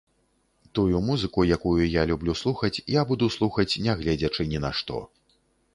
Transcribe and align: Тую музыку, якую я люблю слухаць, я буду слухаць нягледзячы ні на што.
Тую 0.77 1.01
музыку, 1.09 1.45
якую 1.57 1.83
я 2.01 2.07
люблю 2.13 2.33
слухаць, 2.41 2.73
я 2.99 3.05
буду 3.13 3.25
слухаць 3.37 3.71
нягледзячы 3.87 4.51
ні 4.55 4.59
на 4.67 4.75
што. 4.81 5.07